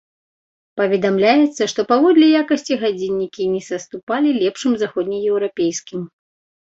Паведамляецца, 0.79 1.63
што 1.73 1.81
паводле 1.91 2.27
якасці 2.41 2.77
гадзіннікі 2.83 3.43
не 3.51 3.59
саступалі 3.67 4.29
лепшым 4.41 4.73
заходнееўрапейскім. 4.85 6.01